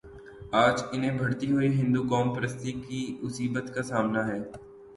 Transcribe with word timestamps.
آج 0.61 0.81
انہیں 0.91 1.17
بڑھتی 1.19 1.51
ہوئی 1.51 1.67
ہندوقوم 1.73 2.33
پرستی 2.33 2.71
کی 2.87 3.01
عصبیت 3.23 3.73
کا 3.75 3.83
سامنا 3.83 4.27
ہے۔ 4.27 4.39